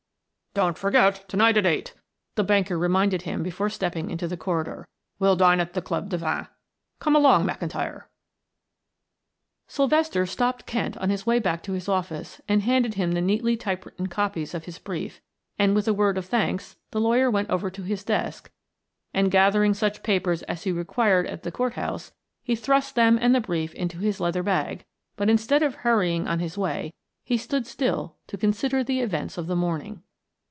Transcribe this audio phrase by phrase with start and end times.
[0.53, 1.93] "Don't forget to night at eight,"
[2.35, 4.85] the banker reminded him before stepping into the corridor.
[5.17, 6.49] "We'll dine at the Club de Vingt.
[6.99, 8.07] Come along, McIntyre."
[9.69, 13.55] Sylvester stopped Kent on his way back to his office and handed him the neatly
[13.55, 15.21] typewritten copies of his brief,
[15.57, 18.51] and with a word of thanks the lawyer went over to his desk
[19.13, 22.11] and, gathering such papers as he required at the court house,
[22.43, 24.83] he thrust them and the brief into his leather bag,
[25.15, 26.91] but instead of hurrying on his way,
[27.23, 30.03] he stood still to consider the events of the morning.